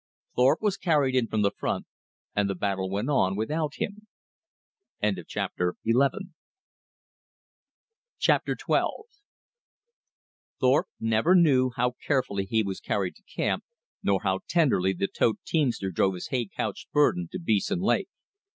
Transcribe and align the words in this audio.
Thorpe 0.35 0.63
was 0.63 0.77
carried 0.77 1.13
in 1.15 1.27
from 1.27 1.43
the 1.43 1.51
front, 1.51 1.85
and 2.35 2.49
the 2.49 2.55
battle 2.55 2.89
went 2.89 3.07
on 3.07 3.35
without 3.35 3.75
him. 3.75 4.07
Chapter 5.27 5.75
XII 5.85 6.33
Thorpe 10.59 10.87
never 10.99 11.35
knew 11.35 11.69
how 11.75 11.91
carefully 12.03 12.45
he 12.47 12.63
was 12.63 12.79
carried 12.79 13.13
to 13.13 13.21
camp, 13.35 13.63
nor 14.01 14.23
how 14.23 14.39
tenderly 14.47 14.93
the 14.93 15.05
tote 15.07 15.37
teamster 15.45 15.91
drove 15.91 16.15
his 16.15 16.29
hay 16.29 16.47
couched 16.47 16.91
burden 16.91 17.27
to 17.31 17.37
Beeson 17.37 17.79
Lake. 17.81 18.09